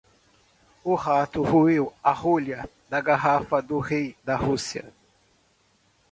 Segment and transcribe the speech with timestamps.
[0.83, 4.91] O rato roeu a rolha da garrafa do rei da Rússia.